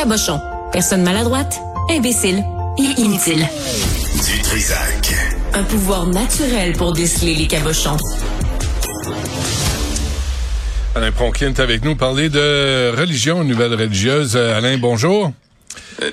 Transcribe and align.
Cabochon. 0.00 0.40
Personne 0.72 1.02
maladroite, 1.02 1.60
imbécile 1.90 2.42
et 2.78 3.00
inutile. 3.02 3.46
Du 4.24 4.40
Trisac. 4.40 5.14
Un 5.52 5.62
pouvoir 5.62 6.06
naturel 6.06 6.72
pour 6.72 6.94
déceler 6.94 7.34
les 7.34 7.46
cabochons. 7.46 7.98
Alain 10.94 11.12
Pronkin 11.12 11.48
est 11.48 11.60
avec 11.60 11.84
nous 11.84 11.96
parler 11.96 12.30
de 12.30 12.96
religion, 12.98 13.44
nouvelle 13.44 13.74
religieuse. 13.74 14.36
Euh, 14.36 14.56
Alain, 14.56 14.78
bonjour. 14.78 15.32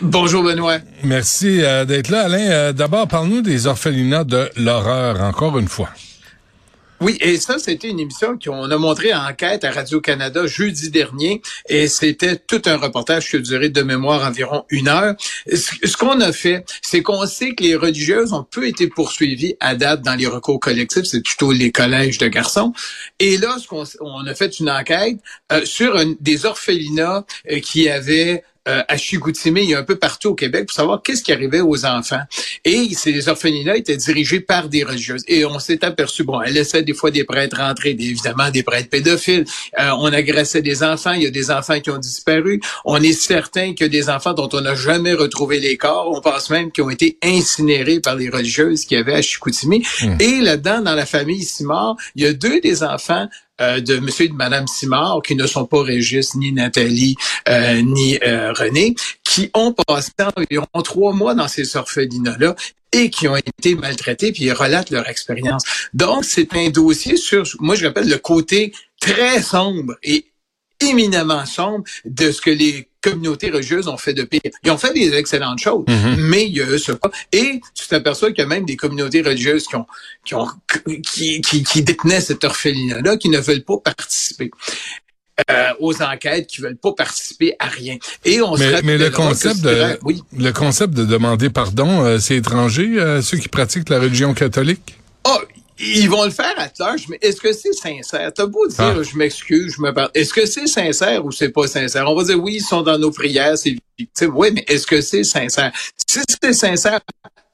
Bonjour 0.01 0.43
Benoît. 0.43 0.79
Merci 1.03 1.63
euh, 1.63 1.85
d'être 1.85 2.09
là. 2.09 2.25
Alain, 2.25 2.49
euh, 2.49 2.73
d'abord, 2.73 3.07
parle-nous 3.07 3.41
des 3.41 3.67
orphelinats 3.67 4.25
de 4.25 4.49
l'horreur, 4.57 5.21
encore 5.21 5.57
une 5.59 5.69
fois. 5.69 5.87
Oui, 6.99 7.15
et 7.21 7.37
ça, 7.37 7.59
c'était 7.59 7.89
une 7.89 7.99
émission 7.99 8.39
qu'on 8.43 8.71
a 8.71 8.77
montré 8.77 9.13
en 9.13 9.23
enquête 9.23 9.63
à 9.63 9.71
Radio-Canada 9.71 10.47
jeudi 10.47 10.89
dernier, 10.89 11.43
et 11.69 11.87
c'était 11.87 12.37
tout 12.37 12.61
un 12.65 12.77
reportage 12.77 13.29
qui 13.29 13.35
a 13.35 13.39
duré 13.39 13.69
de 13.69 13.83
mémoire 13.83 14.27
environ 14.27 14.65
une 14.69 14.87
heure. 14.87 15.13
Ce, 15.51 15.95
qu'on 15.95 16.19
a 16.21 16.31
fait, 16.31 16.65
c'est 16.81 17.03
qu'on 17.03 17.27
sait 17.27 17.53
que 17.53 17.63
les 17.63 17.75
religieuses 17.75 18.33
ont 18.33 18.43
peu 18.43 18.67
été 18.67 18.87
poursuivies 18.87 19.55
à 19.59 19.75
date 19.75 20.01
dans 20.01 20.15
les 20.15 20.25
recours 20.25 20.59
collectifs, 20.59 21.05
c'est 21.05 21.21
plutôt 21.21 21.51
les 21.51 21.71
collèges 21.71 22.17
de 22.17 22.27
garçons. 22.27 22.73
Et 23.19 23.37
là, 23.37 23.57
on 24.01 24.25
a 24.25 24.33
fait 24.33 24.59
une 24.59 24.69
enquête 24.71 25.19
euh, 25.51 25.65
sur 25.65 26.03
des 26.19 26.45
orphelinats 26.45 27.25
euh, 27.51 27.59
qui 27.59 27.89
avaient 27.89 28.43
euh, 28.67 28.83
à 28.87 28.97
Chigoutimi 28.97 29.63
il 29.63 29.69
y 29.69 29.75
a 29.75 29.79
un 29.79 29.83
peu 29.83 29.95
partout 29.95 30.29
au 30.29 30.35
Québec 30.35 30.67
pour 30.67 30.75
savoir 30.75 31.01
qu'est-ce 31.01 31.23
qui 31.23 31.31
arrivait 31.31 31.61
aux 31.61 31.85
enfants. 31.85 32.21
Et 32.65 32.89
ces 32.93 33.29
orphelinats 33.29 33.77
étaient 33.77 33.97
dirigés 33.97 34.39
par 34.39 34.69
des 34.69 34.83
religieuses. 34.83 35.23
Et 35.27 35.45
on 35.45 35.59
s'est 35.59 35.83
aperçu, 35.83 36.23
bon, 36.23 36.41
elles 36.41 36.53
laissaient 36.53 36.83
des 36.83 36.93
fois 36.93 37.11
des 37.11 37.23
prêtres 37.23 37.57
rentrer, 37.57 37.91
évidemment 37.91 38.49
des 38.49 38.63
prêtres 38.63 38.89
pédophiles. 38.89 39.45
Euh, 39.79 39.91
on 39.99 40.11
agressait 40.11 40.61
des 40.61 40.83
enfants. 40.83 41.13
Il 41.13 41.23
y 41.23 41.27
a 41.27 41.31
des 41.31 41.51
enfants 41.51 41.79
qui 41.79 41.89
ont 41.89 41.97
disparu. 41.97 42.59
On 42.85 43.01
est 43.01 43.13
certain 43.13 43.73
qu'il 43.73 43.85
y 43.85 43.89
a 43.89 43.89
des 43.89 44.09
enfants 44.09 44.33
dont 44.33 44.49
on 44.53 44.61
n'a 44.61 44.75
jamais 44.75 45.13
retrouvé 45.13 45.59
les 45.59 45.77
corps. 45.77 46.11
On 46.11 46.21
pense 46.21 46.49
même 46.49 46.71
qu'ils 46.71 46.83
ont 46.83 46.89
été 46.89 47.17
incinérés 47.23 47.99
par 47.99 48.15
les 48.15 48.29
religieuses 48.29 48.85
qui 48.85 48.95
avaient 48.95 49.15
à 49.15 49.21
Chicoutimi. 49.21 49.85
Hmm. 50.01 50.17
Et 50.19 50.41
là-dedans, 50.41 50.81
dans 50.81 50.95
la 50.95 51.05
famille 51.05 51.43
Simard, 51.43 51.95
il 52.15 52.23
y 52.23 52.25
a 52.25 52.33
deux 52.33 52.59
des 52.61 52.83
enfants 52.83 53.27
euh, 53.61 53.79
de 53.81 53.97
Monsieur 53.97 54.25
et 54.25 54.29
de 54.29 54.33
Madame 54.33 54.67
Simard, 54.67 55.21
qui 55.25 55.35
ne 55.35 55.47
sont 55.47 55.65
pas 55.65 55.81
Régis, 55.81 56.35
ni 56.35 56.51
Nathalie, 56.51 57.15
euh, 57.47 57.81
ni 57.81 58.17
euh, 58.23 58.53
René, 58.53 58.95
qui 59.23 59.49
ont 59.53 59.73
passé 59.73 60.11
environ 60.35 60.67
trois 60.83 61.13
mois 61.13 61.33
dans 61.33 61.47
ces 61.47 61.75
orphelinats-là 61.75 62.55
et 62.91 63.09
qui 63.09 63.27
ont 63.27 63.35
été 63.35 63.75
maltraités, 63.75 64.31
puis 64.31 64.45
ils 64.45 64.53
relatent 64.53 64.91
leur 64.91 65.07
expérience. 65.09 65.63
Donc, 65.93 66.23
c'est 66.23 66.53
un 66.55 66.69
dossier 66.69 67.17
sur, 67.17 67.43
moi 67.59 67.75
je 67.75 67.83
l'appelle 67.83 68.09
le 68.09 68.17
côté 68.17 68.73
très 68.99 69.41
sombre 69.41 69.95
et 70.03 70.25
éminemment 70.79 71.45
sombre 71.45 71.83
de 72.05 72.31
ce 72.31 72.41
que 72.41 72.49
les 72.49 72.87
communautés 73.09 73.49
religieuses 73.49 73.87
ont 73.87 73.97
fait 73.97 74.13
de 74.13 74.23
pire. 74.23 74.41
Ils 74.63 74.71
ont 74.71 74.77
fait 74.77 74.93
des 74.93 75.13
excellentes 75.13 75.59
choses, 75.59 75.85
mhm. 75.87 76.15
mais 76.17 76.45
il 76.45 76.57
y 76.57 76.61
a 76.61 76.77
ce 76.77 76.91
pas. 76.91 77.11
Et 77.31 77.61
tu 77.73 77.87
t'aperçois 77.87 78.29
qu'il 78.29 78.39
y 78.39 78.45
a 78.45 78.47
même 78.47 78.65
des 78.65 78.75
communautés 78.75 79.21
religieuses 79.21 79.67
qui 79.67 79.75
ont, 79.75 79.85
qui 80.25 80.35
ont, 80.35 80.47
qui, 81.03 81.41
qui, 81.41 81.63
qui 81.63 81.81
détenaient 81.83 82.21
cet 82.21 82.43
orphelinat-là, 82.43 83.17
qui 83.17 83.29
ne 83.29 83.39
veulent 83.39 83.63
pas 83.63 83.77
participer. 83.83 84.51
Euh, 85.51 85.69
aux 85.79 86.01
enquêtes 86.01 86.47
qui 86.47 86.61
veulent 86.61 86.77
pas 86.77 86.93
participer 86.93 87.53
à 87.59 87.67
rien. 87.67 87.97
Et 88.25 88.41
on 88.41 88.57
mais, 88.57 88.81
mais 88.81 88.97
le 88.97 89.11
concept 89.11 89.61
de 89.61 89.99
oui. 90.01 90.23
le 90.35 90.51
concept 90.51 90.95
de 90.95 91.05
demander 91.05 91.51
pardon, 91.51 92.03
euh, 92.03 92.17
c'est 92.17 92.37
étranger 92.37 92.99
à 92.99 93.21
ceux 93.21 93.37
qui 93.37 93.47
pratiquent 93.47 93.89
la 93.89 93.99
religion 93.99 94.33
catholique? 94.33 94.97
Ils 95.79 96.09
vont 96.09 96.23
le 96.23 96.31
faire 96.31 96.53
à 96.57 96.69
tâche, 96.69 97.07
mais 97.09 97.17
est-ce 97.21 97.39
que 97.39 97.53
c'est 97.53 97.73
sincère? 97.73 98.31
T'as 98.33 98.45
beau 98.45 98.67
dire, 98.67 98.79
ah. 98.79 99.03
je 99.03 99.17
m'excuse, 99.17 99.75
je 99.77 99.81
me 99.81 99.93
parle. 99.93 100.09
Est-ce 100.13 100.33
que 100.33 100.45
c'est 100.45 100.67
sincère 100.67 101.25
ou 101.25 101.31
c'est 101.31 101.49
pas 101.49 101.67
sincère? 101.67 102.09
On 102.09 102.15
va 102.15 102.23
dire, 102.23 102.41
oui, 102.41 102.55
ils 102.55 102.63
sont 102.63 102.81
dans 102.81 102.97
nos 102.97 103.11
prières, 103.11 103.57
c'est 103.57 103.75
victime. 103.97 104.31
Oui, 104.35 104.49
mais 104.53 104.65
est-ce 104.67 104.87
que 104.87 105.01
c'est 105.01 105.23
sincère? 105.23 105.71
Si 106.07 106.19
c'est 106.41 106.53
sincère, 106.53 106.99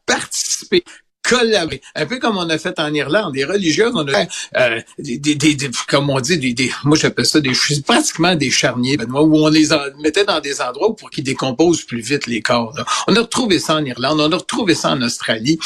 participer, 0.05 0.83
collaborer. 1.23 1.81
Un 1.95 2.05
peu 2.05 2.19
comme 2.19 2.37
on 2.37 2.49
a 2.49 2.57
fait 2.57 2.77
en 2.79 2.93
Irlande. 2.93 3.33
Les 3.35 3.45
religieuses, 3.45 3.93
on 3.95 4.07
a 4.07 4.11
fait, 4.11 4.29
euh, 4.57 4.81
des, 4.99 5.17
des, 5.17 5.35
des, 5.35 5.71
comme 5.87 6.09
on 6.09 6.19
dit, 6.19 6.37
des, 6.37 6.53
des 6.53 6.71
moi 6.83 6.97
j'appelle 6.97 7.25
ça 7.25 7.39
des 7.39 7.53
pratiquement 7.85 8.35
des 8.35 8.51
charniers, 8.51 8.97
où 9.01 9.37
on 9.37 9.47
les 9.47 9.67
mettait 10.01 10.25
dans 10.25 10.39
des 10.39 10.61
endroits 10.61 10.95
pour 10.95 11.09
qu'ils 11.09 11.23
décomposent 11.23 11.83
plus 11.83 12.01
vite 12.01 12.27
les 12.27 12.41
corps. 12.41 12.73
On 13.07 13.15
a 13.15 13.21
retrouvé 13.21 13.59
ça 13.59 13.75
en 13.75 13.85
Irlande, 13.85 14.19
on 14.19 14.31
a 14.31 14.37
retrouvé 14.37 14.75
ça 14.75 14.91
en 14.91 15.01
Australie. 15.01 15.59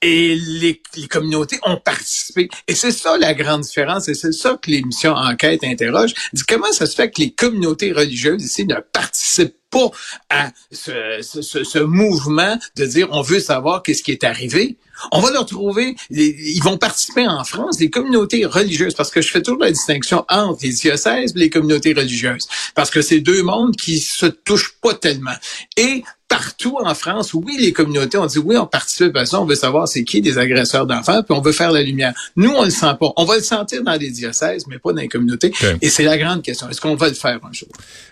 Et 0.00 0.36
les, 0.36 0.80
les, 0.94 1.08
communautés 1.08 1.58
ont 1.64 1.76
participé. 1.76 2.48
Et 2.68 2.74
c'est 2.74 2.92
ça 2.92 3.18
la 3.18 3.34
grande 3.34 3.62
différence, 3.62 4.08
et 4.08 4.14
c'est 4.14 4.32
ça 4.32 4.56
que 4.62 4.70
l'émission 4.70 5.12
Enquête 5.12 5.64
interroge. 5.64 6.14
Dit 6.32 6.44
comment 6.46 6.70
ça 6.72 6.86
se 6.86 6.94
fait 6.94 7.10
que 7.10 7.20
les 7.20 7.32
communautés 7.32 7.92
religieuses 7.92 8.44
ici 8.44 8.64
ne 8.64 8.76
participent 8.92 9.56
pas 9.70 9.90
à 10.30 10.50
ce, 10.70 11.20
ce, 11.22 11.64
ce, 11.64 11.78
mouvement 11.78 12.58
de 12.76 12.86
dire 12.86 13.08
on 13.10 13.22
veut 13.22 13.40
savoir 13.40 13.82
qu'est-ce 13.82 14.02
qui 14.02 14.12
est 14.12 14.24
arrivé? 14.24 14.78
On 15.12 15.20
va 15.20 15.30
leur 15.30 15.46
trouver, 15.46 15.94
ils 16.10 16.60
vont 16.62 16.76
participer 16.76 17.26
en 17.28 17.44
France, 17.44 17.78
les 17.78 17.90
communautés 17.90 18.44
religieuses, 18.46 18.94
parce 18.94 19.10
que 19.10 19.20
je 19.20 19.30
fais 19.30 19.42
toujours 19.42 19.60
la 19.60 19.70
distinction 19.70 20.24
entre 20.28 20.60
les 20.62 20.72
diocèses 20.72 21.32
et 21.36 21.38
les 21.38 21.50
communautés 21.50 21.92
religieuses, 21.92 22.48
parce 22.74 22.90
que 22.90 23.00
c'est 23.00 23.20
deux 23.20 23.42
mondes 23.42 23.76
qui 23.76 23.98
se 23.98 24.26
touchent 24.26 24.74
pas 24.80 24.94
tellement. 24.94 25.36
Et 25.76 26.02
partout 26.28 26.78
en 26.84 26.94
France, 26.94 27.32
oui, 27.34 27.56
les 27.58 27.72
communautés 27.72 28.18
ont 28.18 28.26
dit 28.26 28.38
oui, 28.38 28.56
on 28.56 28.66
participe 28.66 29.16
à 29.16 29.26
ça, 29.26 29.40
on 29.40 29.46
veut 29.46 29.54
savoir 29.54 29.88
c'est 29.88 30.04
qui 30.04 30.20
des 30.20 30.38
agresseurs 30.38 30.86
d'enfants, 30.86 31.22
puis 31.22 31.36
on 31.36 31.40
veut 31.40 31.52
faire 31.52 31.72
la 31.72 31.82
lumière. 31.82 32.12
Nous, 32.36 32.50
on 32.50 32.64
le 32.64 32.70
sent 32.70 32.94
pas. 33.00 33.12
On 33.16 33.24
va 33.24 33.36
le 33.36 33.42
sentir 33.42 33.82
dans 33.82 33.94
les 33.94 34.10
diocèses, 34.10 34.66
mais 34.68 34.78
pas 34.78 34.92
dans 34.92 35.00
les 35.00 35.08
communautés. 35.08 35.52
Et 35.80 35.88
c'est 35.88 36.04
la 36.04 36.18
grande 36.18 36.42
question. 36.42 36.68
Est-ce 36.68 36.80
qu'on 36.80 36.94
va 36.96 37.08
le 37.08 37.14
faire 37.14 37.38
un 37.42 37.52
jour? 37.52 37.68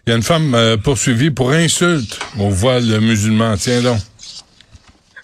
Il 0.07 0.11
y 0.11 0.13
a 0.13 0.17
une 0.17 0.23
femme 0.23 0.55
euh, 0.55 0.77
poursuivie 0.77 1.31
pour 1.31 1.51
insulte 1.51 2.19
au 2.39 2.49
voile 2.49 3.01
musulman. 3.01 3.57
Tiens 3.57 3.83
donc. 3.83 3.99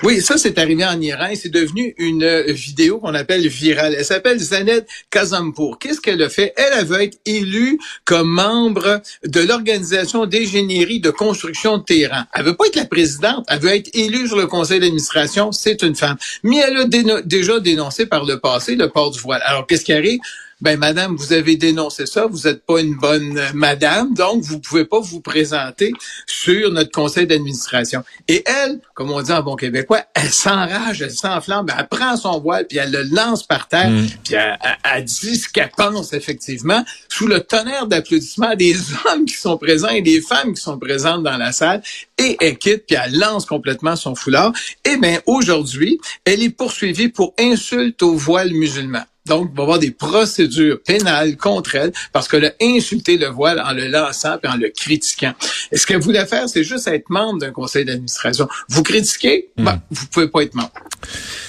Oui, 0.05 0.21
ça, 0.21 0.37
c'est 0.37 0.59
arrivé 0.59 0.85
en 0.85 1.01
Iran 1.01 1.29
et 1.29 1.37
c'est 1.37 1.49
devenu 1.49 1.95
une 1.97 2.25
euh, 2.25 2.43
vidéo 2.49 2.99
qu'on 2.99 3.15
appelle 3.15 3.47
virale. 3.47 3.95
Elle 3.97 4.05
s'appelle 4.05 4.41
Zanet 4.41 4.85
Kazampour. 5.11 5.79
Qu'est-ce 5.79 6.01
qu'elle 6.01 6.21
a 6.23 6.29
fait? 6.29 6.53
Elle, 6.57 6.73
elle 6.77 6.87
veut 6.87 7.03
être 7.03 7.19
élue 7.25 7.79
comme 8.05 8.29
membre 8.29 9.01
de 9.25 9.41
l'Organisation 9.41 10.27
d'ingénierie 10.27 10.99
de 10.99 11.11
construction 11.11 11.79
de 11.79 11.85
Téhéran. 11.85 12.25
Elle 12.35 12.47
veut 12.47 12.57
pas 12.57 12.67
être 12.67 12.75
la 12.75 12.87
présidente, 12.87 13.45
elle 13.49 13.61
veut 13.61 13.77
être 13.77 13.91
élue 13.95 14.27
sur 14.27 14.39
le 14.39 14.49
conseil 14.49 14.81
d'administration. 14.81 15.53
C'est 15.53 15.83
une 15.83 15.95
femme. 15.95 16.17
Mais 16.43 16.57
elle 16.57 16.79
a 16.79 17.23
déjà 17.23 17.61
dénoncé 17.61 18.07
par 18.07 18.25
le 18.25 18.41
passé 18.41 18.75
le 18.75 18.89
port 18.89 19.13
du 19.13 19.21
voile. 19.21 19.43
Alors, 19.45 19.69
qu'est-ce 19.69 19.85
qui 19.85 19.93
arrive? 19.93 20.19
Ben 20.63 20.79
madame, 20.79 21.17
vous 21.17 21.33
avez 21.33 21.57
dénoncé 21.57 22.07
ça, 22.07 22.27
vous 22.27 22.47
n'êtes 22.47 22.65
pas 22.65 22.81
une 22.81 22.95
bonne 22.95 23.43
madame, 23.53 24.15
donc 24.15 24.45
vous 24.45 24.61
pouvez 24.61 24.85
pas 24.85 25.01
vous 25.01 25.21
présenter 25.21 25.93
sur 26.29 26.71
notre 26.71 26.93
conseil 26.93 27.27
d'administration. 27.27 28.05
Et 28.29 28.45
elle, 28.47 28.79
comme 28.95 29.11
on 29.11 29.21
dit 29.23 29.33
en 29.33 29.43
bon 29.43 29.57
québécois, 29.57 30.05
elle 30.15 30.31
s'enrage, 30.31 31.03
elle 31.03 31.11
s'enflamme, 31.11 31.67
elle 31.77 31.89
prend 31.89 32.17
son 32.17 32.39
voile, 32.39 32.69
puis 32.69 32.79
elle 32.79 32.93
le 32.93 33.03
lance 33.03 33.45
par 33.45 33.67
terre, 33.67 33.91
mm. 33.91 34.07
puis 34.23 34.35
elle, 34.37 35.05
dit 35.05 35.37
ce 35.37 35.49
qu'elle 35.49 35.73
pense 35.77 36.13
effectivement, 36.13 36.85
sous 37.09 37.27
le 37.27 37.41
tonnerre 37.41 37.89
d'applaudissements 37.89 38.55
des 38.55 38.77
hommes 39.07 39.25
qui 39.25 39.35
sont 39.35 39.59
présents 39.59 39.89
et 39.89 40.01
des 40.01 40.21
femmes 40.21 40.55
qui 40.55 40.63
sont 40.63 40.79
présentes 40.79 41.25
dans 41.25 41.39
la 41.39 41.51
salle, 41.51 41.83
et 42.19 42.37
elle 42.41 42.57
quitte, 42.57 42.87
puis 42.87 42.97
elle 43.05 43.19
lance 43.19 43.47
complètement 43.47 43.97
son 43.97 44.15
foulard. 44.15 44.53
Et 44.85 44.97
bien 44.97 45.19
aujourd'hui, 45.27 45.99
elle 46.25 46.41
est 46.41 46.51
poursuivie 46.51 47.09
pour 47.09 47.35
insulte 47.37 48.01
au 48.05 48.15
voile 48.15 48.53
musulman. 48.53 49.03
Donc, 49.27 49.51
il 49.53 49.57
va 49.57 49.63
y 49.63 49.65
avoir 49.65 49.79
des 49.79 49.91
procédures 49.93 50.81
pénales 50.83 51.37
contre 51.37 51.77
elle 51.77 51.93
parce 52.13 52.29
qu'elle 52.29 52.45
a 52.45 52.53
insulté 52.61 53.17
le 53.17 53.29
voile 53.29 53.61
en 53.61 53.73
le 53.73 53.87
lançant 53.87 54.37
et 54.43 54.49
en 54.49 54.57
le 54.57 54.71
critiquant. 54.71 55.33
Et 55.71 55.77
ce 55.77 55.87
qu'elle 55.87 56.01
voulait 56.01 56.27
faire, 56.27 56.49
c'est 56.49 56.65
juste 56.65 56.89
être 56.89 57.09
membre 57.09 57.39
d'un 57.41 57.53
conseil 57.53 57.85
d'administration. 57.85 58.49
Vous 58.69 58.83
critiquez, 58.83 59.49
hmm. 59.57 59.65
ben, 59.65 59.81
vous 59.91 60.07
pouvez 60.07 60.29
pas 60.29 60.43
être 60.43 60.55
membre. 60.55 60.73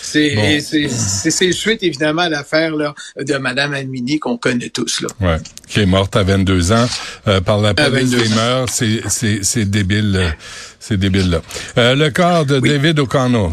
C'est 0.03 1.51
suite 1.51 1.81
évidemment 1.81 2.23
à 2.23 2.29
l'affaire 2.29 2.73
de 3.17 3.37
Madame 3.37 3.73
Almini 3.73 4.19
qu'on 4.19 4.37
connaît 4.37 4.69
tous 4.69 5.01
là. 5.01 5.07
Ouais, 5.19 5.37
qui 5.67 5.79
est 5.79 5.85
morte 5.85 6.15
à 6.15 6.23
22 6.23 6.71
ans 6.71 6.85
euh, 7.27 7.41
par 7.41 7.59
la 7.59 7.73
police 7.73 8.11
des 8.11 8.29
mœurs. 8.29 8.69
C'est 8.69 9.65
débile, 9.65 10.15
euh, 10.15 10.29
c'est 10.79 10.97
débile 10.97 11.31
là. 11.31 11.41
Euh, 11.77 11.95
le 11.95 12.11
corps 12.11 12.45
de 12.45 12.59
David 12.59 12.99
O'Connell. 12.99 13.51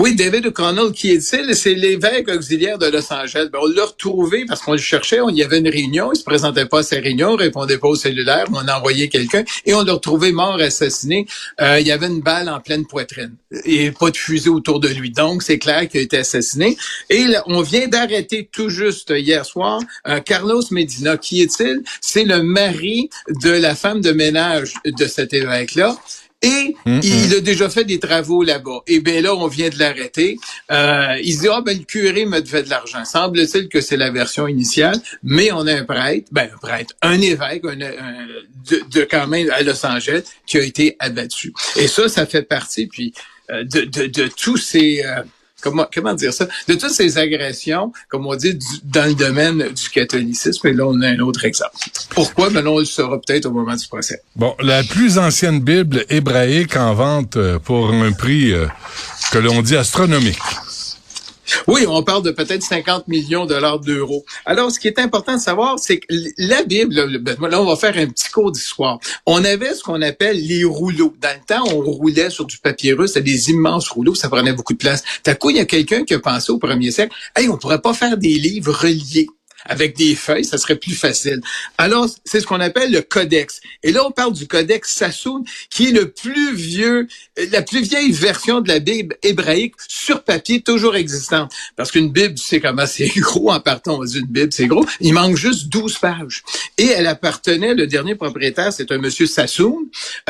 Oui, 0.00 0.14
David 0.14 0.46
O'Connell, 0.46 0.92
qui 0.92 1.10
est-il? 1.10 1.56
C'est 1.56 1.74
l'évêque 1.74 2.28
auxiliaire 2.28 2.78
de 2.78 2.86
Los 2.86 3.12
Angeles. 3.12 3.48
Ben, 3.52 3.58
on 3.60 3.66
l'a 3.66 3.84
retrouvé 3.84 4.44
parce 4.46 4.60
qu'on 4.62 4.74
le 4.74 4.78
cherchait. 4.78 5.20
On 5.20 5.28
y 5.28 5.42
avait 5.42 5.58
une 5.58 5.68
réunion. 5.68 6.12
Il 6.12 6.16
se 6.16 6.22
présentait 6.22 6.66
pas 6.66 6.78
à 6.78 6.82
sa 6.84 7.00
réunion, 7.00 7.34
répondait 7.34 7.78
pas 7.78 7.88
au 7.88 7.96
cellulaire. 7.96 8.44
On 8.52 8.68
a 8.68 8.78
envoyé 8.78 9.08
quelqu'un 9.08 9.42
et 9.66 9.74
on 9.74 9.82
l'a 9.82 9.94
retrouvé 9.94 10.30
mort, 10.30 10.60
assassiné. 10.60 11.26
Euh, 11.60 11.80
il 11.80 11.86
y 11.88 11.90
avait 11.90 12.06
une 12.06 12.20
balle 12.20 12.48
en 12.48 12.60
pleine 12.60 12.86
poitrine 12.86 13.34
et 13.64 13.90
pas 13.90 14.12
de 14.12 14.16
fusée 14.16 14.50
autour 14.50 14.78
de 14.78 14.86
lui. 14.86 15.10
Donc, 15.10 15.42
c'est 15.42 15.58
clair 15.58 15.88
qu'il 15.88 15.98
a 15.98 16.04
été 16.04 16.18
assassiné. 16.18 16.76
Et 17.10 17.26
on 17.46 17.62
vient 17.62 17.88
d'arrêter 17.88 18.48
tout 18.52 18.68
juste 18.68 19.10
hier 19.10 19.44
soir 19.44 19.80
euh, 20.06 20.20
Carlos 20.20 20.62
Medina. 20.70 21.16
Qui 21.16 21.42
est-il? 21.42 21.82
C'est 22.00 22.24
le 22.24 22.44
mari 22.44 23.10
de 23.42 23.50
la 23.50 23.74
femme 23.74 24.00
de 24.00 24.12
ménage 24.12 24.74
de 24.84 25.06
cet 25.08 25.34
évêque-là. 25.34 25.96
Et 26.42 26.74
Mm, 26.86 27.00
il 27.02 27.34
a 27.34 27.40
déjà 27.40 27.68
fait 27.68 27.84
des 27.84 27.98
travaux 27.98 28.42
là-bas. 28.44 28.80
Et 28.86 29.00
bien 29.00 29.20
là, 29.20 29.34
on 29.34 29.46
vient 29.48 29.68
de 29.68 29.78
l'arrêter. 29.78 30.36
Euh, 30.70 31.16
il 31.22 31.34
se 31.34 31.40
dit, 31.40 31.48
ah 31.50 31.60
ben 31.60 31.76
le 31.76 31.84
curé 31.84 32.24
me 32.24 32.40
devait 32.40 32.62
de 32.62 32.70
l'argent. 32.70 33.04
Semble-t-il 33.04 33.68
que 33.68 33.80
c'est 33.80 33.96
la 33.96 34.10
version 34.10 34.46
initiale, 34.46 34.96
mais 35.22 35.50
on 35.52 35.66
a 35.66 35.74
un 35.74 35.84
prêtre, 35.84 36.28
ben 36.32 36.48
un 36.54 36.56
prêtre, 36.58 36.94
un 37.02 37.20
évêque 37.20 37.64
un, 37.64 37.80
un- 37.80 38.26
de, 38.70 38.82
de 38.90 39.04
quand 39.04 39.26
même 39.26 39.50
à 39.50 39.62
Los 39.62 39.84
Angeles 39.84 40.22
qui 40.46 40.58
a 40.58 40.62
été 40.62 40.96
abattu. 41.00 41.52
Et 41.76 41.88
ça, 41.88 42.08
ça 42.08 42.26
fait 42.26 42.42
partie, 42.42 42.86
puis 42.86 43.12
euh, 43.50 43.64
de, 43.64 43.80
de, 43.82 44.06
de 44.06 44.28
tous 44.28 44.56
ces... 44.58 45.02
euh, 45.04 45.22
Comment, 45.60 45.86
comment 45.92 46.14
dire 46.14 46.32
ça? 46.32 46.46
De 46.68 46.74
toutes 46.74 46.90
ces 46.92 47.18
agressions, 47.18 47.92
comme 48.08 48.26
on 48.26 48.36
dit, 48.36 48.54
du- 48.54 48.64
dans 48.84 49.06
le 49.06 49.14
domaine 49.14 49.68
du 49.72 49.88
catholicisme, 49.90 50.66
et 50.68 50.72
là, 50.72 50.86
on 50.86 51.00
a 51.00 51.08
un 51.08 51.18
autre 51.18 51.44
exemple. 51.44 51.72
Pourquoi? 52.10 52.50
Ben, 52.50 52.66
on 52.66 52.78
le 52.78 52.84
saura 52.84 53.20
peut-être 53.20 53.46
au 53.46 53.50
moment 53.50 53.74
du 53.74 53.86
procès? 53.88 54.22
Bon, 54.36 54.54
la 54.60 54.84
plus 54.84 55.18
ancienne 55.18 55.60
Bible 55.60 56.04
hébraïque 56.10 56.76
en 56.76 56.94
vente 56.94 57.36
euh, 57.36 57.58
pour 57.58 57.90
un 57.92 58.12
prix 58.12 58.52
euh, 58.52 58.66
que 59.32 59.38
l'on 59.38 59.60
dit 59.62 59.76
astronomique. 59.76 60.38
Oui, 61.66 61.84
on 61.88 62.02
parle 62.02 62.22
de 62.22 62.30
peut-être 62.30 62.62
50 62.62 63.08
millions 63.08 63.44
de 63.44 63.54
dollars 63.54 63.80
d'euros. 63.80 64.24
Alors, 64.44 64.70
ce 64.70 64.78
qui 64.78 64.88
est 64.88 64.98
important 64.98 65.34
de 65.34 65.40
savoir, 65.40 65.78
c'est 65.78 65.98
que 65.98 66.06
la 66.38 66.62
Bible, 66.62 66.94
là, 66.94 67.06
ben, 67.18 67.36
on 67.54 67.64
va 67.64 67.76
faire 67.76 67.96
un 67.96 68.06
petit 68.06 68.30
cours 68.30 68.52
d'histoire. 68.52 68.98
On 69.26 69.44
avait 69.44 69.74
ce 69.74 69.82
qu'on 69.82 70.02
appelle 70.02 70.40
les 70.46 70.64
rouleaux. 70.64 71.14
Dans 71.20 71.34
le 71.34 71.44
temps, 71.44 71.64
on 71.74 71.80
roulait 71.80 72.30
sur 72.30 72.44
du 72.44 72.58
papyrus, 72.58 73.12
c'était 73.12 73.30
des 73.30 73.50
immenses 73.50 73.88
rouleaux, 73.88 74.14
ça 74.14 74.28
prenait 74.28 74.52
beaucoup 74.52 74.74
de 74.74 74.78
place. 74.78 75.02
D'un 75.24 75.34
coup, 75.34 75.50
il 75.50 75.56
y 75.56 75.60
a 75.60 75.64
quelqu'un 75.64 76.04
qui 76.04 76.14
a 76.14 76.18
pensé 76.18 76.52
au 76.52 76.58
premier 76.58 76.90
siècle, 76.90 77.14
hey, 77.36 77.48
on 77.48 77.56
pourrait 77.56 77.80
pas 77.80 77.94
faire 77.94 78.16
des 78.16 78.38
livres 78.38 78.72
reliés 78.72 79.28
avec 79.68 79.96
des 79.96 80.14
feuilles, 80.14 80.44
ça 80.44 80.58
serait 80.58 80.76
plus 80.76 80.94
facile. 80.94 81.40
Alors, 81.78 82.08
c'est 82.24 82.40
ce 82.40 82.46
qu'on 82.46 82.60
appelle 82.60 82.90
le 82.92 83.02
codex. 83.02 83.60
Et 83.82 83.92
là, 83.92 84.04
on 84.06 84.10
parle 84.10 84.32
du 84.32 84.46
codex 84.46 84.92
Sassoon, 84.94 85.44
qui 85.70 85.88
est 85.88 85.92
le 85.92 86.10
plus 86.10 86.54
vieux, 86.54 87.06
euh, 87.38 87.46
la 87.52 87.62
plus 87.62 87.82
vieille 87.82 88.10
version 88.12 88.60
de 88.60 88.68
la 88.68 88.78
Bible 88.80 89.16
hébraïque 89.22 89.74
sur 89.88 90.24
papier, 90.24 90.62
toujours 90.62 90.96
existante. 90.96 91.52
Parce 91.76 91.90
qu'une 91.92 92.10
Bible, 92.10 92.34
tu 92.34 92.44
sais 92.44 92.60
comment 92.60 92.86
c'est 92.86 93.06
gros 93.16 93.50
en 93.52 93.60
partant, 93.60 93.98
on 94.00 94.06
une 94.06 94.26
Bible, 94.26 94.52
c'est 94.52 94.66
gros. 94.66 94.86
Il 95.00 95.12
manque 95.14 95.36
juste 95.36 95.68
12 95.68 95.98
pages. 95.98 96.42
Et 96.78 96.86
elle 96.86 97.06
appartenait, 97.06 97.74
le 97.74 97.86
dernier 97.86 98.14
propriétaire, 98.14 98.72
c'est 98.72 98.90
un 98.90 98.98
monsieur 98.98 99.26
Sassoon, 99.26 99.78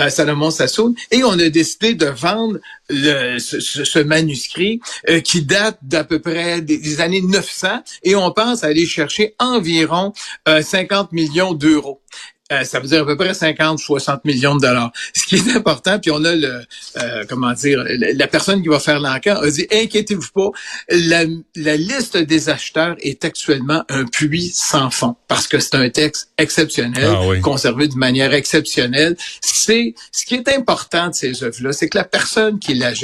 euh, 0.00 0.10
Salomon 0.10 0.50
Sassoon, 0.50 0.94
et 1.10 1.22
on 1.24 1.32
a 1.38 1.48
décidé 1.48 1.94
de 1.94 2.06
vendre 2.06 2.58
le, 2.90 3.38
ce- 3.38 3.60
ce 3.60 3.98
manuscrit 3.98 4.80
euh, 5.08 5.20
qui 5.20 5.42
date 5.42 5.78
d'à 5.82 6.04
peu 6.04 6.18
près 6.20 6.60
des, 6.62 6.78
des 6.78 7.00
années 7.00 7.20
900 7.22 7.82
et 8.02 8.16
on 8.16 8.30
pense 8.32 8.64
aller 8.64 8.86
chercher 8.86 9.27
environ 9.38 10.12
euh, 10.48 10.62
50 10.62 11.12
millions 11.12 11.54
d'euros. 11.54 12.02
Euh, 12.50 12.64
ça 12.64 12.80
veut 12.80 12.88
dire 12.88 13.02
à 13.02 13.06
peu 13.06 13.16
près 13.16 13.34
50 13.34 13.78
60 13.78 14.24
millions 14.24 14.56
de 14.56 14.62
dollars. 14.62 14.90
Ce 15.14 15.24
qui 15.24 15.36
est 15.36 15.54
important, 15.54 15.98
puis 15.98 16.10
on 16.10 16.24
a 16.24 16.34
le 16.34 16.62
euh, 16.96 17.24
comment 17.28 17.52
dire 17.52 17.84
la, 17.86 18.26
personne 18.26 18.62
qui 18.62 18.68
va 18.68 18.80
faire 18.80 19.00
l'enquête 19.00 19.36
a 19.36 19.50
dit 19.50 19.66
inquiétez-vous 19.70 20.30
pas, 20.34 20.48
la, 20.88 21.24
la 21.56 21.76
liste 21.76 22.16
des 22.16 22.48
acheteurs 22.48 22.96
est 23.00 23.24
actuellement 23.26 23.84
un 23.90 24.06
puits 24.06 24.50
sans 24.54 24.90
fond 24.90 25.16
parce 25.28 25.46
que 25.46 25.58
c'est 25.58 25.74
un 25.74 25.90
texte 25.90 26.30
exceptionnel, 26.38 27.10
Ah 27.14 27.26
oui. 27.26 27.40
conservé 27.42 27.86
de 27.86 27.96
manière 27.96 28.32
exceptionnelle. 28.32 29.16
C'est 29.42 29.94
ce 30.10 30.24
qui 30.24 30.34
est 30.34 30.48
important 30.48 31.08
de 31.08 31.14
ces 31.14 31.42
œuvres-là, 31.44 31.72
c'est 31.72 31.90
que 31.90 31.98
la 31.98 32.04
personne 32.04 32.58
qui 32.58 32.72
la 32.72 32.94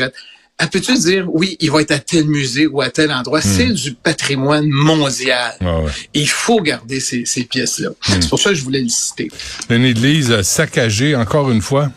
elle 0.58 0.68
peut-tu 0.68 0.96
dire, 0.98 1.26
oui, 1.32 1.56
il 1.60 1.70
va 1.70 1.80
être 1.82 1.90
à 1.90 1.98
tel 1.98 2.26
musée 2.26 2.66
ou 2.66 2.80
à 2.80 2.88
tel 2.88 3.10
endroit? 3.10 3.40
C'est 3.40 3.72
du 3.72 3.94
patrimoine 3.94 4.68
mondial. 4.68 5.54
Ah 5.60 5.80
ouais. 5.80 5.90
Il 6.14 6.28
faut 6.28 6.60
garder 6.60 7.00
ces, 7.00 7.26
ces 7.26 7.44
pièces-là. 7.44 7.90
C'est 8.00 8.28
pour 8.28 8.38
ça 8.38 8.50
que 8.50 8.56
je 8.56 8.62
voulais 8.62 8.82
le 8.82 8.88
citer. 8.88 9.30
Une 9.68 9.84
église 9.84 10.42
saccagée, 10.42 11.16
encore 11.16 11.50
une 11.50 11.60
fois? 11.60 11.90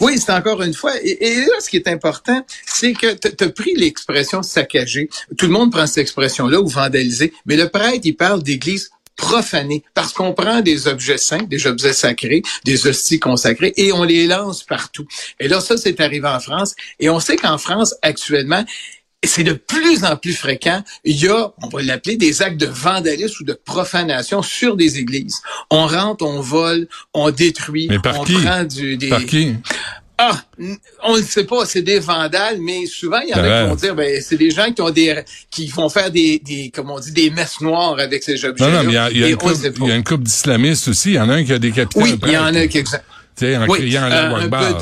Oui, 0.00 0.16
c'est 0.16 0.32
encore 0.32 0.62
une 0.62 0.74
fois. 0.74 0.92
Et, 1.02 1.26
et 1.26 1.40
là, 1.40 1.54
ce 1.60 1.68
qui 1.68 1.76
est 1.76 1.88
important, 1.88 2.44
c'est 2.66 2.92
que 2.92 3.14
tu 3.14 3.44
as 3.44 3.48
pris 3.50 3.74
l'expression 3.74 4.44
saccagée. 4.44 5.08
Tout 5.36 5.46
le 5.46 5.52
monde 5.52 5.72
prend 5.72 5.88
cette 5.88 5.98
expression-là 5.98 6.60
ou 6.60 6.68
vandaliser. 6.68 7.32
Mais 7.46 7.56
le 7.56 7.68
prêtre, 7.68 8.00
il 8.04 8.14
parle 8.14 8.42
d'église 8.44 8.90
profanée 9.18 9.82
parce 9.92 10.14
qu'on 10.14 10.32
prend 10.32 10.62
des 10.62 10.88
objets 10.88 11.18
saints, 11.18 11.42
des 11.42 11.66
objets 11.66 11.92
sacrés, 11.92 12.42
des 12.64 12.86
hosties 12.86 13.20
consacrées 13.20 13.74
et 13.76 13.92
on 13.92 14.04
les 14.04 14.26
lance 14.26 14.62
partout. 14.62 15.06
Et 15.38 15.48
là, 15.48 15.60
ça, 15.60 15.76
c'est 15.76 16.00
arrivé 16.00 16.26
en 16.26 16.40
France. 16.40 16.74
Et 16.98 17.10
on 17.10 17.20
sait 17.20 17.36
qu'en 17.36 17.58
France, 17.58 17.94
actuellement, 18.00 18.64
c'est 19.24 19.42
de 19.42 19.52
plus 19.52 20.04
en 20.04 20.16
plus 20.16 20.32
fréquent. 20.32 20.82
Il 21.04 21.16
y 21.16 21.26
a, 21.28 21.52
on 21.62 21.68
va 21.68 21.82
l'appeler, 21.82 22.16
des 22.16 22.40
actes 22.40 22.56
de 22.60 22.66
vandalisme 22.66 23.42
ou 23.42 23.44
de 23.44 23.52
profanation 23.52 24.42
sur 24.42 24.76
des 24.76 24.98
églises. 24.98 25.42
On 25.70 25.86
rentre, 25.88 26.24
on 26.24 26.40
vole, 26.40 26.86
on 27.12 27.30
détruit, 27.32 27.88
Mais 27.90 27.98
par 27.98 28.20
on 28.20 28.24
qui? 28.24 28.34
prend 28.34 28.62
du, 28.62 28.96
des... 28.96 29.08
Par 29.08 29.26
qui? 29.26 29.54
Ah, 30.20 30.42
on 31.04 31.16
ne 31.16 31.22
sait 31.22 31.44
pas, 31.44 31.64
c'est 31.64 31.82
des 31.82 32.00
vandales, 32.00 32.58
mais 32.60 32.86
souvent 32.86 33.20
il 33.20 33.28
y 33.28 33.34
en 33.34 33.38
a 33.38 33.62
qui 33.62 33.68
vont 33.68 33.74
dire, 33.76 33.94
ben 33.94 34.20
c'est 34.20 34.36
des 34.36 34.50
gens 34.50 34.72
qui 34.72 34.82
ont 34.82 34.90
des, 34.90 35.22
qui 35.48 35.68
vont 35.68 35.88
faire 35.88 36.10
des, 36.10 36.40
des, 36.44 36.70
comme 36.74 36.90
on 36.90 36.98
dit, 36.98 37.12
des 37.12 37.30
messes 37.30 37.60
noires 37.60 37.96
avec 38.00 38.24
ces 38.24 38.44
objets. 38.44 38.64
Non, 38.64 38.70
non, 38.72 38.82
mais 38.82 38.94
il 39.12 39.16
y 39.16 39.20
y 39.20 39.20
y 39.20 39.24
a 39.24 39.94
une 39.94 40.04
couple 40.04 40.24
d'islamistes 40.24 40.88
aussi. 40.88 41.10
Il 41.10 41.14
y 41.14 41.20
en 41.20 41.28
a 41.28 41.34
un 41.34 41.44
qui 41.44 41.52
a 41.52 41.60
décapité 41.60 42.02
Oui, 42.02 42.18
un 42.20 42.26
il 42.26 42.32
y 42.32 42.36
en 42.36 42.54
a 42.54 42.66
qui, 42.66 42.82
Tu 42.82 42.90
sais, 43.36 43.56
en 43.56 43.68
Oui, 43.68 43.78
criant 43.78 44.04
euh, 44.04 44.08
la 44.08 44.28
un 44.28 44.42
Akbar. 44.42 44.80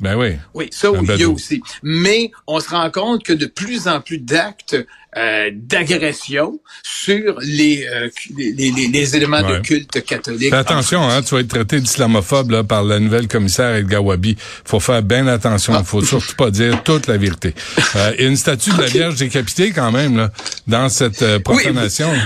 Ben 0.00 0.16
oui. 0.16 0.36
oui, 0.54 0.68
ça 0.70 0.90
oui, 0.92 0.98
il 1.14 1.20
y 1.20 1.24
a 1.24 1.28
aussi. 1.28 1.60
Mais 1.82 2.30
on 2.46 2.60
se 2.60 2.68
rend 2.70 2.90
compte 2.90 3.24
que 3.24 3.32
de 3.32 3.46
plus 3.46 3.88
en 3.88 4.00
plus 4.00 4.18
d'actes 4.18 4.76
euh, 5.16 5.50
d'agression 5.52 6.60
sur 6.82 7.38
les, 7.40 7.86
euh, 7.86 8.08
les, 8.36 8.52
les, 8.70 8.70
les- 8.88 9.16
éléments 9.16 9.40
Ouais. 9.40 9.58
de 9.58 9.62
culte 9.64 10.04
catholique. 10.04 10.50
Fais 10.50 10.56
attention, 10.56 11.02
hein, 11.08 11.22
tu 11.22 11.34
vas 11.34 11.40
être 11.40 11.48
traité 11.48 11.80
d'islamophobe 11.80 12.62
par 12.64 12.84
la 12.84 13.00
nouvelle 13.00 13.26
commissaire 13.26 13.70
El 13.74 13.86
Gawabi. 13.86 14.36
faut 14.64 14.80
faire 14.80 15.02
bien 15.02 15.26
attention. 15.26 15.72
Ah. 15.74 15.82
Faut 15.82 16.04
surtout 16.04 16.36
pas 16.36 16.50
dire 16.50 16.82
toute 16.84 17.06
la 17.06 17.16
vérité. 17.16 17.54
Euh, 17.96 18.12
il 18.18 18.22
y 18.22 18.26
a 18.26 18.28
une 18.28 18.36
statue 18.36 18.70
de 18.70 18.80
la 18.82 18.86
Vierge 18.86 19.16
décapitée 19.16 19.70
quand 19.72 19.90
même 19.90 20.16
là, 20.18 20.30
dans 20.66 20.90
cette 20.90 21.22
euh, 21.22 21.38
profanation. 21.38 22.10
Oui, 22.12 22.18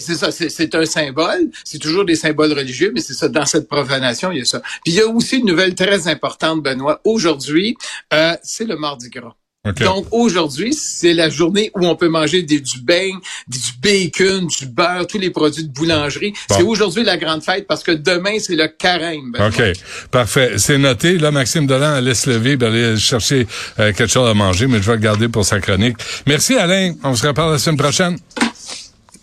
c'est 0.00 0.14
ça. 0.14 0.30
C'est, 0.30 0.74
un 0.74 0.86
symbole. 0.86 1.50
C'est 1.64 1.78
toujours 1.78 2.04
des 2.04 2.16
symboles 2.16 2.52
religieux, 2.52 2.92
mais 2.94 3.00
c'est 3.00 3.14
ça. 3.14 3.28
Dans 3.28 3.46
cette 3.46 3.68
profanation, 3.68 4.32
il 4.32 4.38
y 4.38 4.42
a 4.42 4.44
ça. 4.44 4.60
Puis 4.84 4.92
il 4.92 4.94
y 4.94 5.00
a 5.00 5.06
aussi 5.06 5.38
une 5.38 5.46
nouvelle 5.46 5.74
très 5.74 6.08
importante, 6.08 6.62
Benoît. 6.62 7.00
Aujourd'hui, 7.04 7.76
euh, 8.12 8.34
c'est 8.42 8.64
le 8.64 8.76
Mardi 8.76 9.08
Gras. 9.10 9.34
OK. 9.64 9.80
Donc 9.84 10.06
aujourd'hui, 10.10 10.74
c'est 10.74 11.14
la 11.14 11.30
journée 11.30 11.70
où 11.76 11.86
on 11.86 11.94
peut 11.94 12.08
manger 12.08 12.42
des, 12.42 12.58
du 12.58 12.80
beignet, 12.80 13.20
du 13.46 13.58
bacon, 13.80 14.48
du 14.48 14.66
beurre, 14.66 15.06
tous 15.06 15.18
les 15.18 15.30
produits 15.30 15.62
de 15.62 15.72
boulangerie. 15.72 16.32
Bon. 16.48 16.56
C'est 16.56 16.62
aujourd'hui 16.64 17.04
la 17.04 17.16
grande 17.16 17.44
fête 17.44 17.68
parce 17.68 17.84
que 17.84 17.92
demain, 17.92 18.38
c'est 18.40 18.56
le 18.56 18.66
carême. 18.66 19.30
Benoît. 19.32 19.48
OK. 19.48 19.62
Parfait. 20.10 20.54
C'est 20.56 20.78
noté. 20.78 21.16
Là, 21.16 21.30
Maxime 21.30 21.68
Delan 21.68 21.94
allait 21.94 22.14
se 22.14 22.28
lever, 22.28 22.56
ben, 22.56 22.72
aller 22.72 22.96
chercher 22.96 23.46
euh, 23.78 23.92
quelque 23.92 24.10
chose 24.10 24.28
à 24.28 24.34
manger, 24.34 24.66
mais 24.66 24.82
je 24.82 24.86
vais 24.86 24.96
le 24.96 25.02
garder 25.02 25.28
pour 25.28 25.44
sa 25.44 25.60
chronique. 25.60 25.96
Merci 26.26 26.56
Alain. 26.56 26.94
On 27.04 27.14
se 27.14 27.24
reparle 27.24 27.52
la 27.52 27.58
semaine 27.58 27.78
prochaine. 27.78 28.18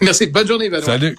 Merci. 0.01 0.27
Bonne 0.27 0.47
journée, 0.47 0.69
Benoît. 0.69 0.85
Salut. 0.85 1.17